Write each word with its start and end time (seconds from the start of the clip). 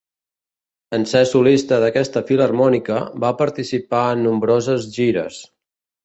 En 0.97 1.03
ser 1.09 1.19
solista 1.31 1.77
d'aquesta 1.83 2.23
filharmònica, 2.29 2.97
va 3.25 3.31
participar 3.41 4.01
en 4.15 4.25
nombroses 4.29 4.89
gires. 4.97 5.37